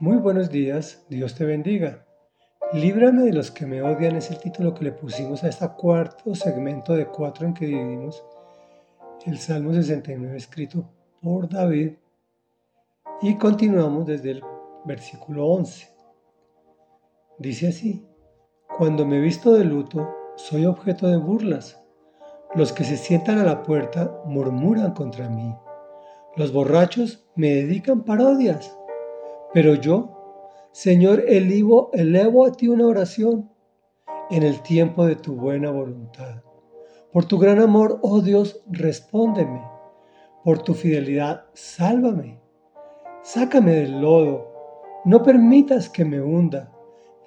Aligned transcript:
Muy 0.00 0.18
buenos 0.18 0.48
días, 0.48 1.04
Dios 1.08 1.34
te 1.34 1.44
bendiga. 1.44 2.06
Líbrame 2.72 3.22
de 3.24 3.32
los 3.32 3.50
que 3.50 3.66
me 3.66 3.82
odian 3.82 4.14
es 4.14 4.30
el 4.30 4.38
título 4.38 4.72
que 4.72 4.84
le 4.84 4.92
pusimos 4.92 5.42
a 5.42 5.48
este 5.48 5.68
cuarto 5.70 6.36
segmento 6.36 6.94
de 6.94 7.08
cuatro 7.08 7.48
en 7.48 7.52
que 7.52 7.66
dividimos 7.66 8.24
el 9.26 9.38
Salmo 9.38 9.74
69 9.74 10.36
escrito 10.36 10.88
por 11.20 11.48
David 11.48 11.94
y 13.22 13.34
continuamos 13.38 14.06
desde 14.06 14.30
el 14.30 14.42
versículo 14.84 15.48
11. 15.48 15.88
Dice 17.40 17.66
así, 17.66 18.06
cuando 18.78 19.04
me 19.04 19.18
visto 19.18 19.52
de 19.52 19.64
luto, 19.64 20.08
soy 20.36 20.64
objeto 20.66 21.08
de 21.08 21.16
burlas. 21.16 21.82
Los 22.54 22.72
que 22.72 22.84
se 22.84 22.96
sientan 22.96 23.38
a 23.38 23.44
la 23.44 23.64
puerta 23.64 24.22
murmuran 24.26 24.92
contra 24.92 25.28
mí. 25.28 25.52
Los 26.36 26.52
borrachos 26.52 27.26
me 27.34 27.48
dedican 27.48 28.04
parodias. 28.04 28.77
Pero 29.58 29.74
yo, 29.74 30.68
Señor, 30.70 31.24
elevo, 31.26 31.90
elevo 31.92 32.46
a 32.46 32.52
ti 32.52 32.68
una 32.68 32.86
oración 32.86 33.50
en 34.30 34.44
el 34.44 34.62
tiempo 34.62 35.04
de 35.04 35.16
tu 35.16 35.34
buena 35.34 35.72
voluntad. 35.72 36.44
Por 37.12 37.24
tu 37.24 37.40
gran 37.40 37.58
amor, 37.58 37.98
oh 38.02 38.20
Dios, 38.20 38.62
respóndeme. 38.70 39.60
Por 40.44 40.62
tu 40.62 40.74
fidelidad, 40.74 41.46
sálvame. 41.54 42.40
Sácame 43.22 43.72
del 43.72 44.00
lodo. 44.00 44.46
No 45.04 45.24
permitas 45.24 45.90
que 45.90 46.04
me 46.04 46.20
hunda. 46.20 46.72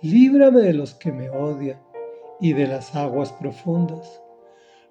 Líbrame 0.02 0.62
de 0.62 0.74
los 0.74 0.94
que 0.94 1.12
me 1.12 1.30
odian 1.30 1.82
y 2.40 2.54
de 2.54 2.66
las 2.66 2.96
aguas 2.96 3.34
profundas. 3.34 4.24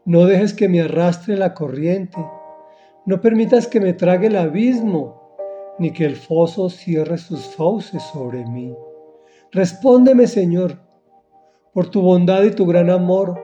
No 0.05 0.27
dejes 0.27 0.53
que 0.53 0.69
me 0.69 0.83
arrastre 0.83 1.39
la 1.39 1.55
corriente. 1.55 2.19
No 3.07 3.23
permitas 3.23 3.67
que 3.67 3.81
me 3.81 3.95
trague 3.95 4.27
el 4.27 4.37
abismo 4.37 5.20
ni 5.80 5.93
que 5.93 6.05
el 6.05 6.15
foso 6.15 6.69
cierre 6.69 7.16
sus 7.16 7.57
fauces 7.57 8.02
sobre 8.02 8.45
mí. 8.45 8.77
Respóndeme, 9.51 10.27
Señor, 10.27 10.79
por 11.73 11.89
tu 11.89 12.03
bondad 12.03 12.42
y 12.42 12.50
tu 12.50 12.67
gran 12.67 12.91
amor, 12.91 13.42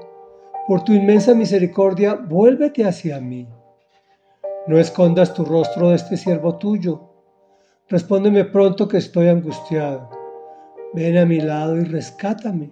por 0.68 0.84
tu 0.84 0.92
inmensa 0.92 1.34
misericordia, 1.34 2.14
vuélvete 2.14 2.84
hacia 2.84 3.20
mí. 3.20 3.48
No 4.66 4.78
escondas 4.78 5.32
tu 5.32 5.46
rostro 5.46 5.88
de 5.88 5.96
este 5.96 6.18
siervo 6.18 6.58
tuyo. 6.58 7.08
Respóndeme 7.88 8.44
pronto 8.44 8.86
que 8.86 8.98
estoy 8.98 9.28
angustiado. 9.28 10.10
Ven 10.92 11.16
a 11.16 11.24
mi 11.24 11.40
lado 11.40 11.78
y 11.78 11.84
rescátame. 11.84 12.70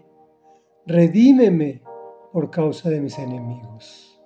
Redímeme 0.84 1.82
por 2.32 2.50
causa 2.50 2.90
de 2.90 3.00
mis 3.00 3.18
enemigos. 3.18 4.20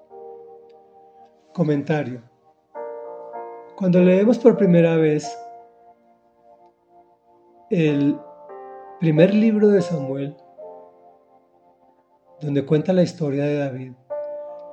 Comentario. 1.52 2.27
Cuando 3.78 4.02
leemos 4.02 4.40
por 4.40 4.56
primera 4.56 4.96
vez 4.96 5.38
el 7.70 8.18
primer 8.98 9.32
libro 9.32 9.68
de 9.68 9.80
Samuel, 9.82 10.36
donde 12.40 12.66
cuenta 12.66 12.92
la 12.92 13.04
historia 13.04 13.44
de 13.44 13.56
David, 13.56 13.92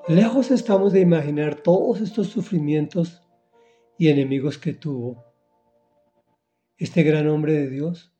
lejos 0.07 0.49
estamos 0.49 0.91
de 0.91 1.01
imaginar 1.01 1.53
todos 1.53 2.01
estos 2.01 2.29
sufrimientos 2.29 3.21
y 3.99 4.07
enemigos 4.07 4.57
que 4.57 4.73
tuvo 4.73 5.23
este 6.75 7.03
gran 7.03 7.27
hombre 7.29 7.53
de 7.53 7.69
Dios, 7.69 8.11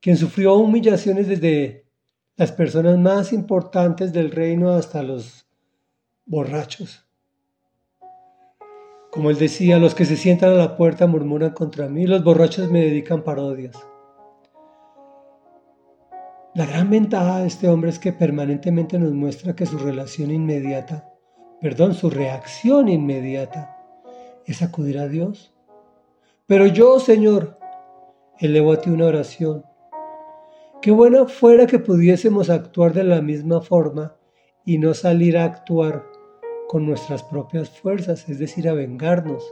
quien 0.00 0.16
sufrió 0.16 0.56
humillaciones 0.56 1.28
desde 1.28 1.86
las 2.34 2.50
personas 2.50 2.98
más 2.98 3.32
importantes 3.32 4.12
del 4.12 4.32
reino 4.32 4.70
hasta 4.70 5.04
los 5.04 5.46
borrachos 6.24 7.05
como 9.16 9.30
él 9.30 9.38
decía, 9.38 9.78
los 9.78 9.94
que 9.94 10.04
se 10.04 10.14
sientan 10.14 10.50
a 10.50 10.56
la 10.56 10.76
puerta 10.76 11.06
murmuran 11.06 11.52
contra 11.52 11.88
mí, 11.88 12.06
los 12.06 12.22
borrachos 12.22 12.70
me 12.70 12.82
dedican 12.82 13.24
parodias. 13.24 13.74
La 16.54 16.66
gran 16.66 16.90
ventaja 16.90 17.38
de 17.38 17.46
este 17.46 17.66
hombre 17.66 17.88
es 17.88 17.98
que 17.98 18.12
permanentemente 18.12 18.98
nos 18.98 19.12
muestra 19.12 19.56
que 19.56 19.64
su 19.64 19.78
relación 19.78 20.30
inmediata, 20.30 21.14
perdón, 21.62 21.94
su 21.94 22.10
reacción 22.10 22.90
inmediata 22.90 23.74
es 24.44 24.60
acudir 24.60 24.98
a 24.98 25.08
Dios. 25.08 25.54
Pero 26.44 26.66
yo, 26.66 27.00
Señor, 27.00 27.58
elevo 28.38 28.74
a 28.74 28.82
ti 28.82 28.90
una 28.90 29.06
oración. 29.06 29.64
Qué 30.82 30.90
bueno 30.90 31.26
fuera 31.26 31.66
que 31.66 31.78
pudiésemos 31.78 32.50
actuar 32.50 32.92
de 32.92 33.04
la 33.04 33.22
misma 33.22 33.62
forma 33.62 34.14
y 34.66 34.76
no 34.76 34.92
salir 34.92 35.38
a 35.38 35.44
actuar 35.44 36.04
con 36.68 36.86
nuestras 36.86 37.22
propias 37.22 37.70
fuerzas, 37.70 38.28
es 38.28 38.38
decir, 38.38 38.68
a 38.68 38.74
vengarnos. 38.74 39.44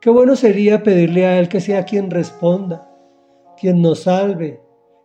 Qué 0.00 0.10
bueno 0.10 0.36
sería 0.36 0.82
pedirle 0.82 1.26
a 1.26 1.38
Él 1.38 1.48
que 1.48 1.60
sea 1.60 1.84
quien 1.84 2.10
responda, 2.10 2.90
quien 3.58 3.80
nos 3.80 4.00
salve, 4.00 4.60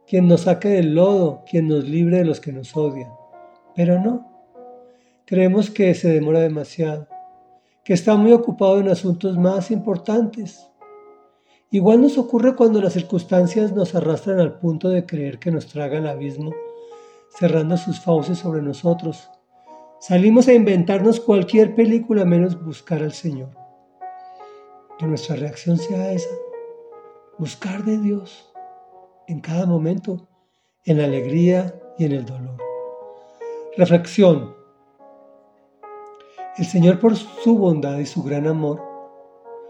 quien 0.06 0.28
nos 0.28 0.42
saque 0.42 0.70
del 0.70 0.96
lodo, 0.96 1.44
quien 1.50 1.68
nos 1.68 1.88
libre 1.88 2.18
de 2.18 2.26
los 2.26 2.40
que 2.40 2.52
nos 2.52 2.76
odian. 2.76 3.12
Pero 3.76 4.00
no, 4.00 4.28
creemos 5.26 5.70
que 5.70 5.94
se 5.94 6.10
demora 6.10 6.42
demasiado, 6.42 7.08
que 7.84 7.94
está 7.94 8.16
muy 8.16 8.34
ocupado 8.34 8.80
en 8.80 8.90
asuntos 8.90 9.38
más 9.38 9.72
importantes. 9.72 10.70
Igual 11.72 12.02
nos 12.02 12.18
ocurre 12.18 12.56
cuando 12.56 12.82
las 12.82 12.94
circunstancias 12.94 13.72
nos 13.74 13.96
arrastran 13.96 14.40
al 14.40 14.60
punto 14.60 14.90
de 14.90 15.06
creer 15.06 15.40
que 15.40 15.52
nos 15.52 15.68
traga 15.68 16.00
el 16.00 16.08
abismo, 16.08 16.52
cerrando 17.38 17.78
sus 17.78 18.00
fauces 18.00 18.40
sobre 18.40 18.62
nosotros 18.62 19.30
Salimos 20.00 20.48
a 20.48 20.54
inventarnos 20.54 21.20
cualquier 21.20 21.76
película 21.76 22.24
menos 22.24 22.64
buscar 22.64 23.04
al 23.04 23.12
Señor. 23.12 23.50
Que 24.98 25.06
nuestra 25.06 25.36
reacción 25.36 25.78
sea 25.78 26.14
esa, 26.14 26.34
buscar 27.38 27.84
de 27.84 27.98
Dios 27.98 28.50
en 29.28 29.42
cada 29.42 29.66
momento, 29.66 30.30
en 30.86 31.00
la 31.00 31.04
alegría 31.04 31.78
y 31.98 32.06
en 32.06 32.14
el 32.14 32.26
dolor. 32.26 32.56
Reflexión. 33.76 34.56
El 36.58 36.66
Señor 36.66 37.02
por 37.02 37.18
su 37.18 37.58
bondad 37.58 37.98
y 37.98 38.06
su 38.06 38.24
gran 38.24 38.48
amor, 38.48 38.82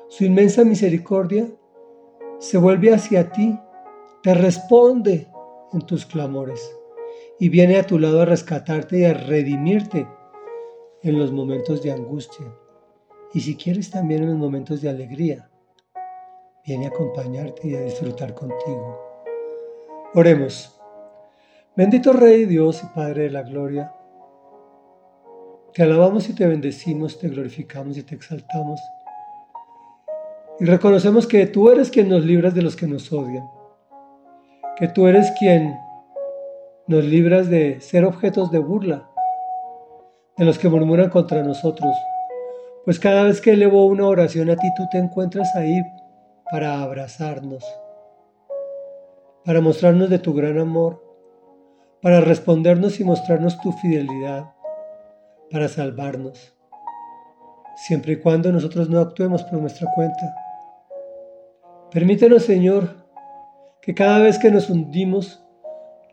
su 0.09 0.25
inmensa 0.25 0.63
misericordia, 0.63 1.47
se 2.37 2.59
vuelve 2.59 2.93
hacia 2.93 3.31
ti, 3.31 3.57
te 4.21 4.35
responde 4.35 5.27
en 5.73 5.81
tus 5.81 6.05
clamores 6.05 6.71
y 7.39 7.49
viene 7.49 7.77
a 7.77 7.87
tu 7.87 7.97
lado 7.97 8.21
a 8.21 8.25
rescatarte 8.25 8.99
y 8.99 9.05
a 9.05 9.13
redimirte 9.15 10.07
en 11.01 11.17
los 11.17 11.31
momentos 11.31 11.81
de 11.81 11.91
angustia 11.91 12.45
y 13.33 13.41
si 13.41 13.55
quieres 13.55 13.89
también 13.89 14.23
en 14.23 14.29
los 14.29 14.37
momentos 14.37 14.81
de 14.81 14.89
alegría. 14.89 15.49
Viene 16.65 16.85
a 16.85 16.89
acompañarte 16.89 17.67
y 17.67 17.75
a 17.75 17.81
disfrutar 17.81 18.33
contigo. 18.33 18.99
Oremos. 20.13 20.75
Bendito 21.75 22.13
Rey 22.13 22.45
Dios 22.45 22.83
y 22.83 22.87
Padre 22.87 23.23
de 23.23 23.29
la 23.29 23.43
Gloria, 23.43 23.93
te 25.73 25.83
alabamos 25.83 26.27
y 26.27 26.33
te 26.33 26.47
bendecimos, 26.47 27.19
te 27.19 27.29
glorificamos 27.29 27.97
y 27.97 28.03
te 28.03 28.15
exaltamos. 28.15 28.81
Y 30.59 30.65
reconocemos 30.65 31.25
que 31.25 31.45
tú 31.45 31.69
eres 31.69 31.89
quien 31.89 32.09
nos 32.09 32.25
libras 32.25 32.53
de 32.53 32.63
los 32.63 32.75
que 32.75 32.87
nos 32.87 33.13
odian, 33.13 33.47
que 34.77 34.87
tú 34.89 35.07
eres 35.07 35.31
quien 35.39 35.77
nos 36.87 37.05
libras 37.05 37.49
de 37.49 37.79
ser 37.79 38.03
objetos 38.03 38.51
de 38.51 38.59
burla, 38.59 39.08
de 40.39 40.45
los 40.45 40.57
que 40.57 40.69
murmuran 40.69 41.09
contra 41.09 41.43
nosotros. 41.43 41.93
Pues 42.85 42.97
cada 42.97 43.23
vez 43.23 43.41
que 43.41 43.51
elevo 43.51 43.85
una 43.85 44.07
oración 44.07 44.49
a 44.49 44.55
ti, 44.55 44.67
tú 44.75 44.87
te 44.89 44.97
encuentras 44.97 45.53
ahí 45.53 45.83
para 46.49 46.81
abrazarnos, 46.81 47.63
para 49.43 49.59
mostrarnos 49.59 50.09
de 50.09 50.17
tu 50.17 50.33
gran 50.33 50.57
amor, 50.57 51.03
para 52.01 52.21
respondernos 52.21 53.01
y 53.01 53.03
mostrarnos 53.03 53.59
tu 53.59 53.73
fidelidad, 53.73 54.45
para 55.51 55.67
salvarnos, 55.67 56.55
siempre 57.75 58.13
y 58.13 58.21
cuando 58.21 58.49
nosotros 58.49 58.89
no 58.89 59.01
actuemos 59.01 59.43
por 59.43 59.59
nuestra 59.59 59.91
cuenta. 59.93 60.33
Permítenos, 61.91 62.43
Señor, 62.43 62.95
que 63.81 63.93
cada 63.93 64.19
vez 64.19 64.39
que 64.39 64.51
nos 64.51 64.69
hundimos, 64.69 65.45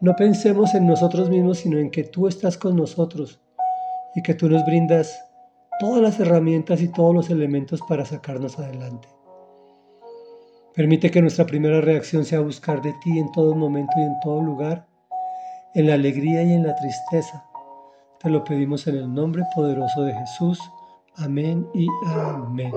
no 0.01 0.17
pensemos 0.17 0.75
en 0.75 0.85
nosotros 0.85 1.31
mismos, 1.31 1.59
sino 1.59 1.79
en 1.79 1.93
que 1.93 2.03
tú 2.03 2.27
estás 2.27 2.59
con 2.59 2.75
nosotros 2.75 3.41
y 4.17 4.23
que 4.23 4.35
tú 4.35 4.49
nos 4.49 4.65
brindas 4.67 5.23
todas 5.79 6.03
las 6.03 6.19
herramientas 6.19 6.81
y 6.81 6.89
todos 6.89 7.15
los 7.15 7.31
elementos 7.31 7.81
para 7.87 8.05
sacarnos 8.05 8.59
adelante. 8.59 9.07
Permite 10.75 11.11
que 11.11 11.23
nuestra 11.23 11.47
primera 11.47 11.81
reacción 11.81 12.25
sea 12.25 12.41
buscar 12.41 12.83
de 12.83 12.93
ti 13.03 13.19
en 13.19 13.31
todo 13.33 13.55
momento 13.55 13.93
y 13.97 14.03
en 14.03 14.19
todo 14.21 14.43
lugar, 14.43 14.87
en 15.75 15.87
la 15.87 15.95
alegría 15.95 16.43
y 16.43 16.53
en 16.53 16.67
la 16.67 16.75
tristeza. 16.77 17.45
Te 18.21 18.31
lo 18.31 18.43
pedimos 18.43 18.87
en 18.87 18.97
el 18.97 19.13
nombre 19.13 19.43
poderoso 19.55 20.03
de 20.03 20.15
Jesús. 20.15 20.59
Amén 21.17 21.67
y 21.75 21.87
amén. 22.07 22.73